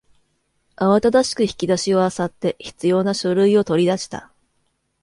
[0.77, 4.31] 慌ただしく引き出しを漁って必要な書類を取り出した